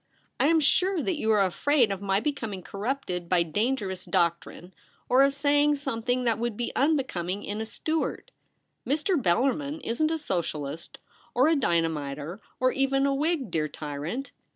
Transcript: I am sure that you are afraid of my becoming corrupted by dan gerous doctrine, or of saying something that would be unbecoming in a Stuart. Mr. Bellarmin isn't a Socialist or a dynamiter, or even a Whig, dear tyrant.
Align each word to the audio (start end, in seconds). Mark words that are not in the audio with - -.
I 0.39 0.47
am 0.47 0.59
sure 0.59 1.03
that 1.03 1.19
you 1.19 1.29
are 1.31 1.45
afraid 1.45 1.91
of 1.91 2.01
my 2.01 2.19
becoming 2.19 2.63
corrupted 2.63 3.29
by 3.29 3.43
dan 3.43 3.75
gerous 3.77 4.09
doctrine, 4.09 4.73
or 5.07 5.21
of 5.21 5.31
saying 5.35 5.75
something 5.75 6.23
that 6.23 6.39
would 6.39 6.57
be 6.57 6.75
unbecoming 6.75 7.43
in 7.43 7.61
a 7.61 7.67
Stuart. 7.67 8.31
Mr. 8.83 9.15
Bellarmin 9.15 9.79
isn't 9.83 10.09
a 10.09 10.17
Socialist 10.17 10.97
or 11.35 11.49
a 11.49 11.55
dynamiter, 11.55 12.41
or 12.59 12.71
even 12.71 13.05
a 13.05 13.13
Whig, 13.13 13.51
dear 13.51 13.67
tyrant. 13.67 14.31